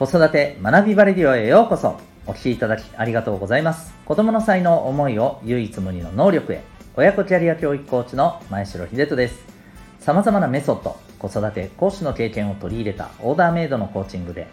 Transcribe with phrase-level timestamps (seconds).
[0.00, 2.00] 子育て学びバレディオへようこそ。
[2.26, 3.92] お聞きいただきありがとうございます。
[4.06, 6.62] 子供の才能思いを唯一無二の能力へ。
[6.96, 9.44] 親子キャリア教育コーチの前城秀人です。
[9.98, 14.46] 様々なメソッド子育て講師の経験を取り入れたオーダーメイドのコーチングで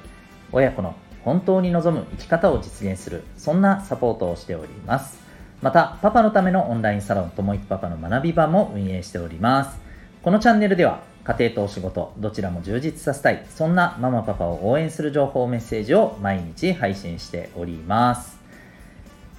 [0.51, 5.17] 親子の本当に望む生き方を実現するそんなサポートをしております。
[5.61, 9.79] またパパのためのオンラインサロンともいくパパの学び場も運営しております。
[10.23, 13.45] このチャンネルでは家庭とお仕事どちらも充実させたい。
[13.53, 18.39] そんなママパパを応援する情報メッセージを毎日配信しております。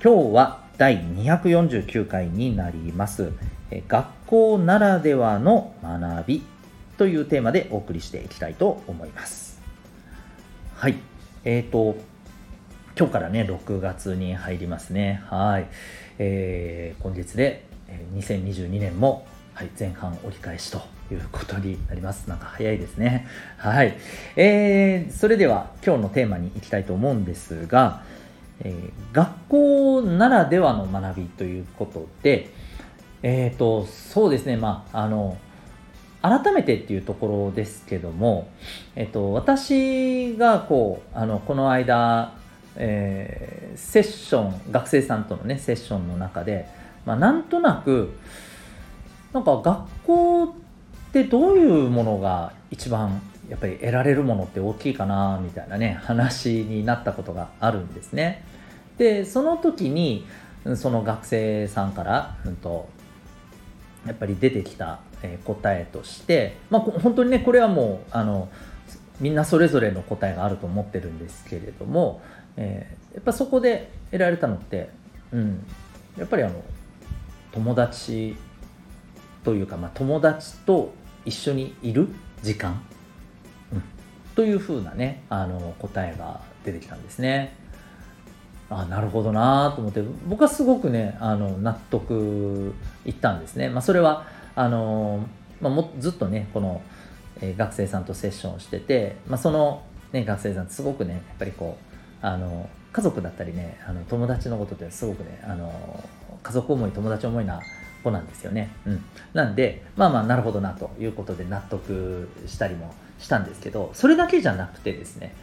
[0.05, 3.33] 今日は第249回になります。
[3.89, 6.43] 学校ならではの学び
[6.99, 9.59] というテーマでお送りしていきたいと思います。
[10.75, 10.97] はい。
[11.47, 11.97] えーと
[12.99, 15.23] 今日からね6月に入りますね。
[15.29, 15.69] はい、
[16.19, 17.65] えー、今月で
[18.17, 22.29] 2022年も、はい、前半折り返しということになります。
[22.29, 23.27] なんか早いですね。
[23.57, 23.97] はい。
[24.37, 28.03] えー、それでは今日のテーマに行きたいと思うんですが、
[28.61, 32.51] えー、学校ならではの学びということで、
[33.23, 35.37] えっ、ー、と、そうですね、まあ、あの、
[36.21, 38.49] 改めてっていうところですけども、
[38.97, 42.35] えっ、と、私がこう、あの、この間、
[42.77, 46.69] えー、セッション、学生さんとのね、セッションの中で、
[47.05, 48.13] まあ、なんとなく、
[49.33, 50.55] なんか学校
[51.13, 58.45] でどういうものが一番やっぱり得られるものって大きいかなみたいなね話になったことがあるんですね。
[58.99, 60.27] でその時に
[60.77, 62.89] その学生さんから、うんと、
[64.07, 64.99] やっぱり出てきた
[65.45, 68.49] 答えとして、まあ、本当にねこれはもうあの
[69.21, 72.21] みんなそれぞれの答えがあると思ってるんですけれども、
[72.57, 74.91] えー、やっぱそこで得られたのって、
[75.33, 75.65] うん、
[76.17, 76.63] やっぱりあの
[77.53, 78.37] 友達
[79.45, 80.93] というか、まあ、友達と
[81.29, 82.09] 一緒にいる
[82.43, 82.83] 時間、
[83.73, 83.83] うん、
[84.35, 87.55] というふうなねあの答えが出てきたんですね。
[88.71, 92.75] あなるほどなと思って僕はすごくねあの納得
[93.07, 93.71] いったんですね。
[93.71, 95.27] まあ、それはあの、
[95.61, 96.83] まあ、もずっとねこの、
[97.41, 101.79] えー、学生さんとセッションをしてて、まあ、その、ね、学生さんすごくねやっぱりこ
[102.23, 106.05] うあの家族だったりねあの友達のことってすごくねあの
[106.43, 107.61] 家族思い友達思いな
[108.09, 108.71] 子なんですよね。
[108.87, 109.05] うん、
[109.35, 115.35] なんでまあまあなるほどなということで納得したりもしたんですけどそれだけじゃなくてですね、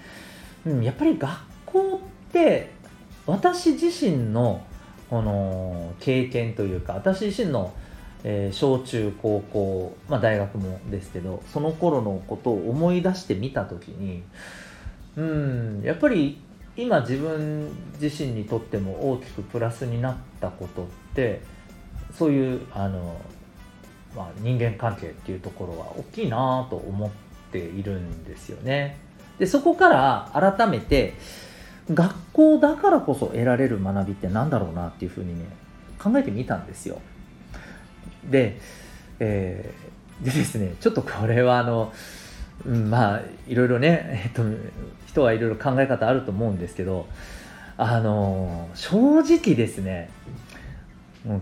[0.65, 1.31] うん、やっぱり学
[1.65, 2.71] 校って
[3.25, 4.65] 私自身の
[5.09, 7.73] この経験というか私自身の、
[8.23, 14.23] えー、小中高校、まあ、大学もですけどその頃のことを思い出してみた時に
[15.15, 16.39] うんやっぱり
[16.77, 17.69] 今自分
[18.01, 21.41] 自身にとっても大きくプラスになったことって
[22.17, 23.19] そういうあの、
[24.15, 27.09] まあ、人間関係っていうところは大きいなと思っ
[27.51, 28.97] ているんですよね。
[29.39, 31.13] でそこから改めて
[31.93, 35.45] 学校だからこそ得られる学びって何だろうなっていうふうにね
[35.99, 37.01] 考えてみたんですよ。
[38.29, 38.59] で,、
[39.19, 41.93] えー、でですねちょっとこれはあの、
[42.65, 44.43] うん、まあいろいろね、えっと、
[45.07, 47.07] 人はいろいろ考え方あると思うんですけど
[47.77, 50.09] あの正直ですね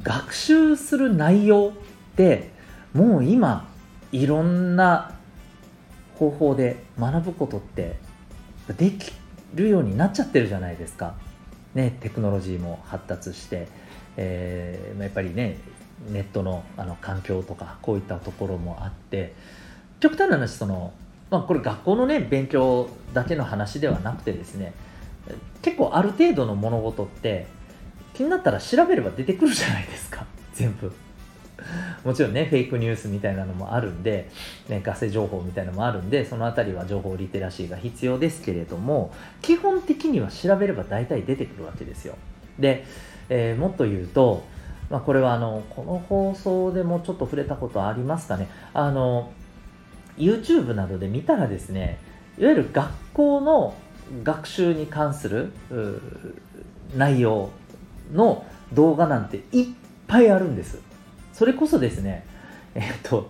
[0.03, 2.51] 学習する内容って
[2.94, 3.67] もう今
[4.11, 5.13] いろんな
[6.17, 7.97] 方法で学ぶことって
[8.77, 9.11] でき
[9.55, 11.16] るようになっちゃってるじゃないですか。
[11.73, 13.67] ね、テクノロジーも発達して、
[14.16, 15.57] えー、やっぱりね
[16.11, 19.33] ネットのあの環境とかこういったところもあって
[20.00, 20.94] 極端な話その、
[21.31, 24.73] まあ、これ学校のね勉強だけの話ではなくてですね
[25.63, 27.47] 結構ある程度の物事って
[28.13, 30.25] 気になったら調べれば出てくるじゃないですか。
[30.53, 30.91] 全部。
[32.03, 34.29] もちろんねフェイクニュースみたいなのもあるんで、
[34.68, 42.16] ね、ガセ情報みたいなのもあるんでその辺りは情報リテラシーが必要ですけれども基本的には調べれば大体出てくるわけですよ。
[42.59, 42.85] で、
[43.29, 44.44] えー、もっと言うと、
[44.90, 48.50] まあ、これはあのこの放送でもちょっと触れたことありますかね。
[48.74, 49.31] あの
[50.18, 51.98] YouTube などで見たらですね
[52.38, 53.74] いわゆる学校の
[54.24, 55.54] 学習に関する
[56.95, 57.50] 内容
[58.11, 59.67] の動画なんていっ
[60.07, 60.79] ぱいあるんです。
[61.31, 62.25] それこそですね
[62.75, 63.29] えっと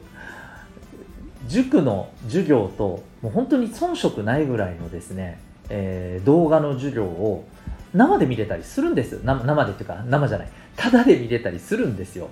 [1.47, 5.39] 塾の授業ともう本当に遜色ないぐらいのですね、
[5.69, 7.45] えー、動画の授業を
[7.93, 9.21] 生で見れたりするんです。
[9.23, 10.49] 生でっていうか生じゃない。
[10.75, 12.29] ただで見れたりするんですよ。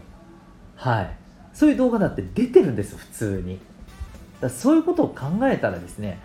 [0.76, 1.10] はい。
[1.54, 3.60] そういう動画だって出てるんです普通に。
[4.42, 6.20] だそういうことを考えたらですね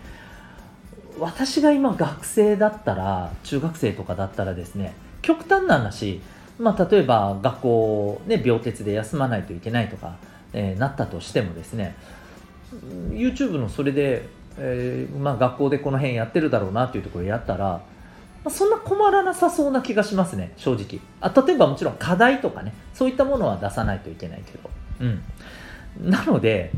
[1.19, 6.21] 私が今学生だったら中学生とかだったらですね極端な話、
[6.59, 10.17] まあ、例えば学校、ね、病欠で休まないといけないとか、
[10.53, 11.95] えー、なったとしてもですね
[13.11, 14.27] YouTube のそれで
[14.57, 17.81] えー、まあ、学校でこの辺やってるだろうなっていうところやったら、ま
[18.45, 20.99] あ、そんな困らなさそうな気がしますね正直。
[21.21, 24.69] あ例えばもちろん課題とかねそういったものは出さないといけないけど。
[25.01, 25.23] うん。
[26.09, 26.71] なので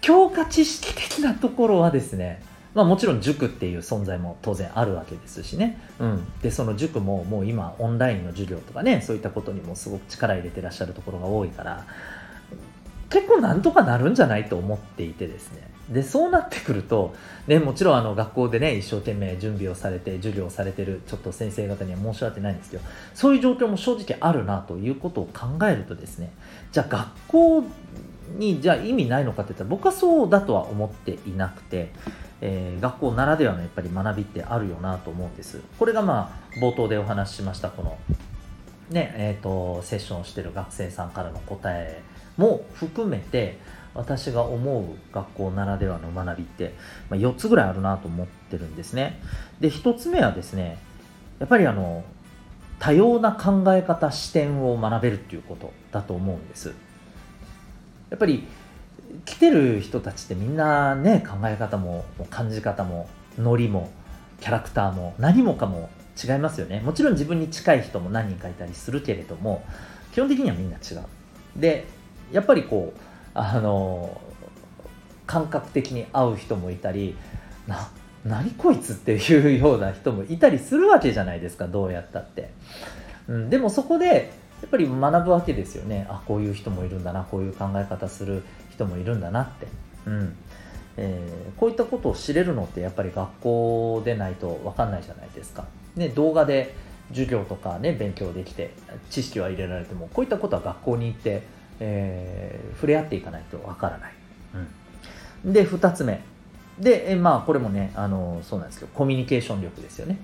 [0.00, 2.42] 強化知識的なところはですね
[2.74, 11.84] まあ、もちろん塾っていう存在も当然あるわけですしね、うん、でその塾ももう今オンラインの授業とかねそういったことにもすごく力入れてらっしゃるところが多いから
[13.08, 15.68] 結構なんとかなるんじゃないと思っていてですね。
[15.90, 17.16] でそうなってくると、
[17.48, 26.32] ね、もちろんあの学校でね一生懸命準備をされて授業をされてるちょっと先生方には申し訳ないんですけどそういう状況も正直あるなということを考えるとですね
[26.70, 27.64] じゃあ学校
[28.38, 31.90] にじゃあ意味ないのかって言ったら僕はそうだとは思っていなくて
[32.40, 35.60] えー、学校ならではのやっぱり学びってあるよなと思うんです。
[35.78, 37.98] これがまあ冒頭でお話ししましたこの
[38.90, 42.02] ねえーと、セッションをしてる学生さんからの答え
[42.36, 43.58] も含めて
[43.94, 46.74] 私が思う学校ならではの学びって、
[47.08, 49.20] まあ、4つぐらいあるなと思ってるんですね。
[49.60, 50.78] で1つ目はですね
[51.38, 52.04] やっぱりあの
[52.80, 56.74] 多様な考え方視点を学べるっていうことだと思うんです。
[58.10, 58.48] やっぱり
[59.24, 63.08] 来てる人たちってみんなね考え方も感じ方も
[63.38, 63.90] ノリも
[64.40, 65.90] キャラクターも何もかも
[66.22, 66.80] 違いますよね。
[66.80, 69.64] もちろん自分に近い人も何人かいたりするけれども
[70.12, 71.02] 基本的にはみんな違う。
[71.56, 71.86] で
[72.32, 73.00] やっぱりこう
[73.34, 74.20] あの
[75.26, 77.16] 感覚的に合う人もいたり
[77.66, 77.90] な
[78.24, 82.50] 何こいつっていうような人もいたりするわけじゃないですかどうやったって、
[83.28, 86.06] うん、でもそこでやっぱり学ぶわけですよね。
[86.10, 88.42] あこういう人もいるんだなこういう考え方する
[88.80, 89.66] 人もいるんだなって、
[90.06, 90.36] うん。
[90.96, 95.64] えー、こういったことを知れるのってやっぱり学校でないと分かんないじゃないですか、
[95.96, 96.74] ね、動画で
[97.10, 98.74] 授業とかね勉強できて
[99.08, 101.42] 知識は入れられてもこういったことは学校に行って、
[101.78, 104.12] えー、触れ合っていかないと分からない、
[105.44, 106.22] うん、で2つ目。
[106.78, 110.18] で、えまあこれもねあのそうなんですけどコミュニケーション力ですよね、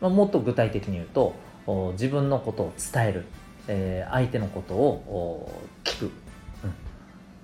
[0.00, 1.34] まあ、もっと具体的に言うと
[1.92, 3.24] 自分のことを伝える。
[3.68, 5.52] えー、相手のことを
[5.84, 6.12] 聞く、うん、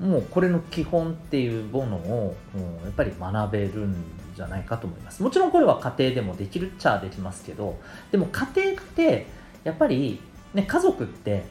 [0.04, 2.36] もうこれの基本っていうものを
[2.84, 3.96] やっぱり学べるん
[4.36, 5.22] じゃないかと思います。
[5.22, 7.78] もちろんこれは家庭でもできるっちゃできますけど
[8.12, 9.26] でも家庭って
[9.64, 10.20] やっぱり、
[10.52, 11.44] ね、家族って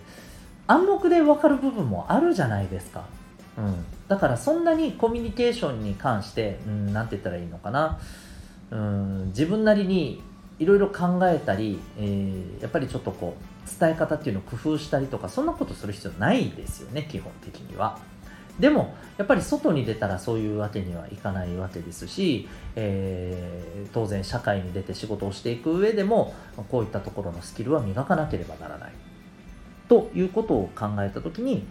[0.68, 3.06] 暗黙で分かる部分もあるじゃないですか、
[3.58, 8.00] うん、だからそんなにコミュニケーションに関して、う、んて言ったらいいのかな、
[8.72, 10.22] うん、自分なりに
[10.60, 18.00] いろいろ考えたり、えー、やっぱりちょっとこう伝え方っていうのを工夫したりとかそんなことする必要ないですよね基本的には。
[18.60, 26.34] でもやっぱり外に出たらそういうわけにはいかないわけですし、えー、当然社会に出て仕事をしていく上でも
[26.70, 28.92] こういったところのスキルは磨かなければならない
[29.88, 31.66] ということを考えた時に、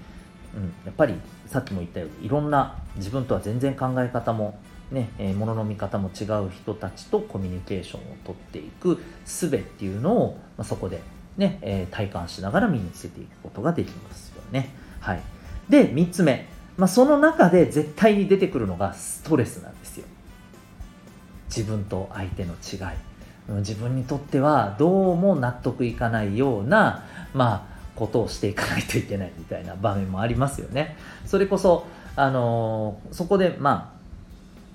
[0.55, 1.14] うん、やっぱり
[1.46, 4.58] さっきも言ったようにいろんな自分とは全然考え方も
[4.90, 11.00] ね、えー、物の見方も違う人たちとコミュニケーションをとっていく術っていうのを、まあ、そこで
[11.37, 14.70] ね、えー、体感しながら身につけていくことができますよね。
[15.00, 15.23] はい。
[15.69, 16.51] で、3つ目。
[16.76, 20.06] まあ、その中で絶対に出てくるのがストレスなんですよ。
[21.48, 22.96] 自分と相手の違い。
[23.60, 27.04] 自分にとってはどうも納得いかないような、
[27.34, 30.96] まあ、ことをしていかないといけないみたいな場面もありますよね。
[31.26, 31.86] それこそ、
[32.16, 33.94] あのー、そこで、ま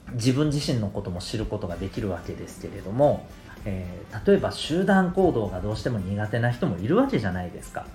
[0.09, 3.25] あ、自分自身のことも知ることができるわけですけれども、
[3.65, 7.85] えー、例えば集団行動がどうしても苦手な人もいるわけじゃないですか。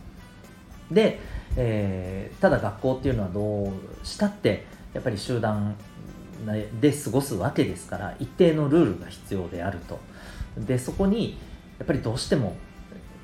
[0.91, 1.21] で、
[1.57, 5.77] えー、ただ学校っていうのはどうしたってやっぱり集団
[6.81, 9.99] で過ごすわけですから一定のルールが必要であると。
[10.57, 11.39] でそこに
[11.79, 12.57] やっぱりどうしても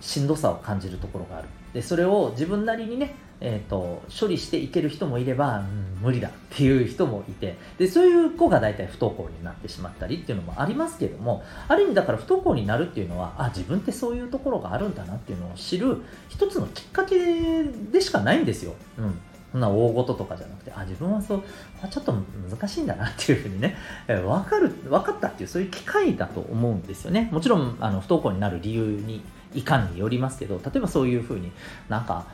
[0.01, 1.49] しんどさを感じるところがある。
[1.73, 18.75] でそれを自分なりにねえーと、処理していける人もいれば、うん、無理だっていう人もいてでそういう子が大体不登校になってしまったりっていうのもありますけどもある意味だから不登校になるっていうのはあ自分ってそういうところがあるんだなっていうのを知る一つのきっかけでしかないんですよ。
[18.99, 19.19] うん
[19.51, 21.43] そんな大事とかじゃなくて、あ、自分はそう、
[21.91, 23.77] ちょっと難しいんだなっていうふうにね、
[24.07, 27.31] えー、分かる、分かったっていう、そういう機会だと思うんですよね。
[27.33, 29.23] もちろん、あの、不登校になる理由に、
[29.55, 31.51] いかんによりますけど、例えばそういうふうに
[31.89, 32.27] なんか、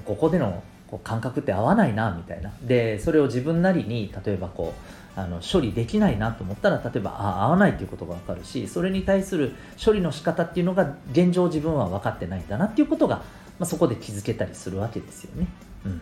[0.00, 2.52] ここでのこう感覚って合わないなみたいな。
[2.62, 4.74] でそれを自分なりに例えばこ
[5.16, 13.22] うあの処理できないなと思ったら例えばあ合わないっていうことが分かるしそれに対する処理の仕方っていうのが現状自分は分かってないんだなっていうことが、ま
[13.60, 15.46] あ、そこで気づけたりするわけですよね。
[15.84, 16.00] うん。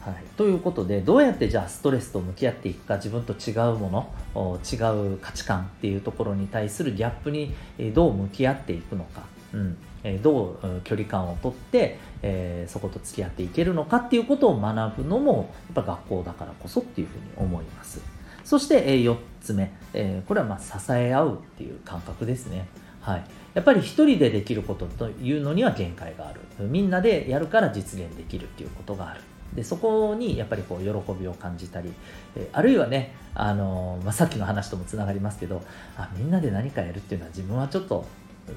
[0.00, 4.76] はい、ということでどうやってじゃあストレスと向き合っていくか自分と違うもの違
[5.14, 7.52] う価値観っていうところに対するギャップに
[7.92, 9.22] どう向き合っていくのか、
[9.52, 9.76] うん、
[10.06, 18.00] えどう距離感をとって、え、そこと付き合っていけるのかっていうことを学ぶのもやっぱ学校だからこそっていうふうに思います。
[18.44, 22.68] そして、え、4つ目、え、これはま支え合うっていう感覚ですね。
[23.00, 26.40] はい、やっぱり一人でできることというのには限界がある。
[26.68, 29.20] みんなでやるから実現できるっていうことがある。
[29.54, 31.92] でそこにやっぱりこう喜びを感じたり、
[32.34, 35.62] えあるいはね、あのまあ、さっきの話ともつながりますけど
[35.96, 38.06] あみんなで何かやるっていうのは自分はちょっと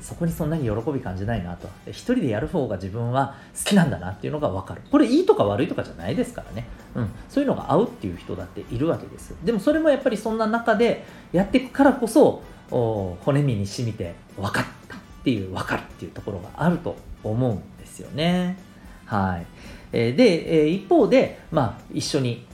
[0.02, 1.68] そこにそんなに喜び感じないなと。
[1.88, 4.82] 一人でやる方が自分は好きなんだなっていうのが分かる。
[4.92, 6.66] これいいとか悪いとかじゃないですからね、
[6.96, 18.58] うん、そういうのが合うっていう人だっているわけですでもそれもやっぱりそんな中でやっていくからこそ骨身に染みて分かったっていう分かるっていうところがあると思うんですよね。
[19.06, 19.46] はい。
[19.92, 22.46] で、一方で、まあ、一緒に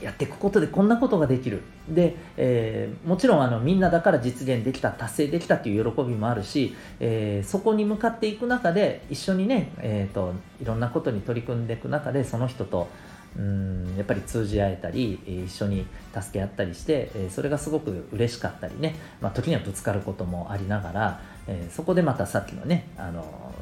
[0.00, 1.62] やっていくことでこんなことができる。
[1.88, 12.88] で、えー、もちろんあのみんなだから実現できた達成できたっていう喜びもあるし、えー、そこに向かっていく中で一緒にね、えーと、いろんなことに取り組んでいく中でその人と
[13.36, 15.86] うんやっぱり通じ合えたり一緒に
[16.18, 23.52] 助け合ったりして、えそれがすごく嬉しかったりね、まあ、時にはぶつかることもありながら、えそこでまたさっきのねあの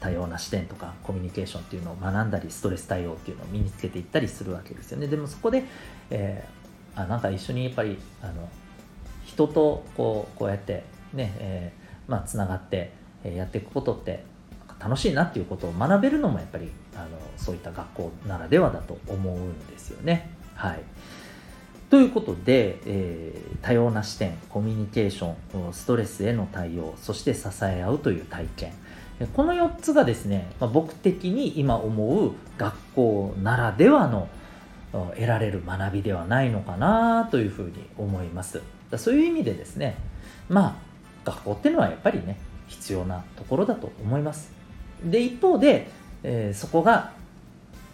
[0.00, 5.06] 多様な視点とかコミュニケーションっていうのを学んだりストレス対応っていうのを身につけていったりするわけですよね。
[5.06, 5.64] でもそこで、
[6.10, 6.59] えー、
[7.02, 8.48] あなんか一緒にやっぱりあの
[9.24, 12.92] 人とこうこうやってね、えー、まあ、つながって
[13.24, 14.24] やっていくことって
[14.78, 20.30] 楽しいなっていうことを学べるのもやっぱりあのそういった学校ならではだと思うんですよね。
[20.54, 20.82] はい、
[21.90, 28.72] ということで、えー、多様な視点コミュニケーションストレスへの対応そして支え合うという体験
[29.28, 34.28] この4つがですね、まあ、僕的に今思う学校ならではの
[34.92, 38.62] 得られる学びではないのかなというふうに思います。
[38.96, 39.96] そういう意味でですね
[40.48, 40.74] まあ
[41.24, 44.50] 学校っていうのはやっぱりね必要なところだと思います。
[45.04, 45.88] で一方で、
[46.22, 47.12] えー、そこが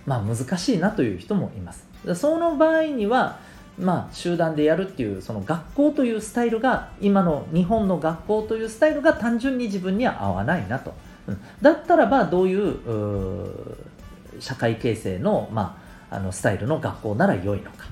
[0.06, 1.86] まあ難しいなという人もいます。
[2.14, 3.38] その場合には
[3.78, 10.94] まあ、集団でやるっていうその学校というスタイルが今の日本の学校というスタイルが単純に自分には合わないなと。
[11.60, 12.78] だったらばどういう
[14.40, 17.86] 社会形成の,、まあ、あのスタイルの学校なら良いのか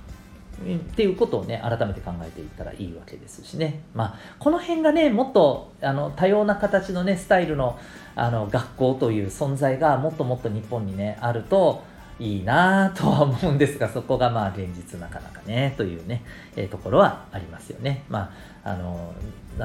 [0.62, 7.78] っていうことをね改めて考えていったらいいわけですしね、まあ、この辺がねもっとあの多様な形のねスタイルの
[8.16, 11.82] あの学校という存在がもっともっと日本にねあると
[12.20, 16.22] いいなとは思うんですがそこがまあ現実なかなかねというね、
[16.54, 18.04] えー、ところはありますよね。
[18.08, 19.14] まああの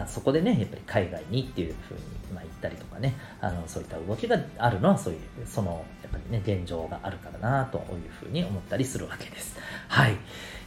[0.08, 2.02] そこでねやっぱり海外にっていうふうに、
[2.34, 7.86] まあ、言ったりとかねあのそういった動きがあるのはそういうそのやっぱりね現状があるからなという
[8.20, 9.58] ふうに思ったりするわけです。
[9.88, 10.18] はい、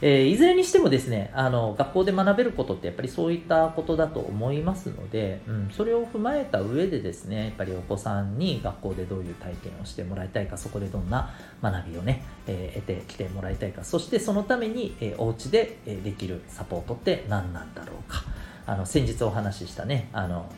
[0.01, 18.22] えー、いずれにしてもですねあの学校で学べることってやっぱりそういったことだと思いますので、うん、それを踏まえた上でですねやっぱりお子さんに学校でどういう体験をしてもらいたいかそこでどんな学びをね、えー、得てきてもらいたいかそしてそのために、えー、お家でできるサポートって何なんだろうか
[18.65, 20.49] あの先日お話ししたねあの、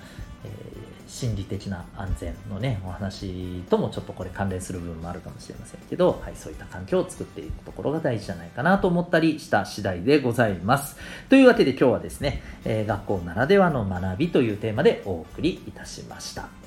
[0.44, 10.98] えー心理的な安全のね、お話ともちょっとこれ関連する部分もあるかもしれませんけど、はい、そういった環境を作っていくところが大事じゃないかなと思ったりした次第でございます。
[11.30, 16.65] というわけで今日はですね、えー、学校ならではの学びというテーマでお送りいたしました。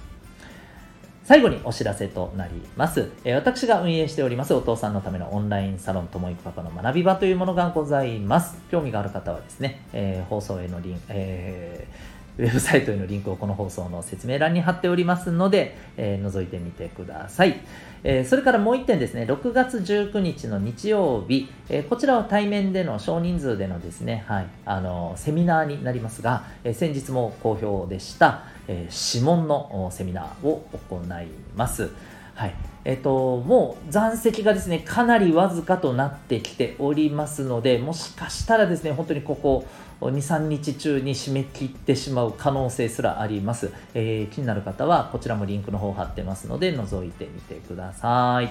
[1.28, 3.11] 最後にお知らせとなります。
[3.23, 8.56] え、私が運営しておりますお父さんのためのオンラインサロンともいくパパの学び場というものがございます。
[8.70, 17.61] 興味がある方はですね、えー、放送へのリンク、えーウェブサイトへのリンクをこの放送の説明欄に貼っておりますので、えー、覗いてみてください。
[18.04, 31.26] えー、それからもう1点ですね、6月19日の日曜日、えー、こちらは対面での少人数でのですね、はい、あのセミナーになりますが、え先日も好評でした、え指紋のセミナーを行い
[31.57, 31.90] ます。
[32.35, 32.54] はい
[32.88, 39.66] えっと、もう残席がですねかなりわずかとなってきておりますのでもしかしたらですね本当にここ
[40.00, 48.50] 23日中に締め切ってしまう可能性すらあります、えー、気になる方はこちらもリンクの方貼ってますので覗いてみてください、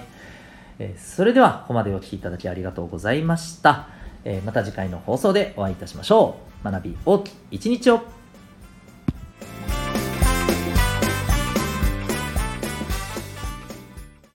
[0.78, 3.88] えー、それではここまでお聴きいただきありがとうございました、
[4.24, 6.48] えー、また次回の放送でお会いいたしましょう。
[6.64, 8.17] 学び大きい一日を。